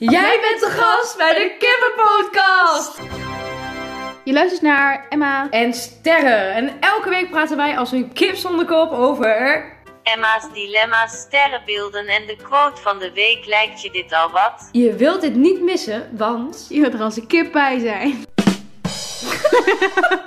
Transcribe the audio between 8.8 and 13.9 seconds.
over... Emma's dilemma's, sterrenbeelden en de quote van de week. Lijkt je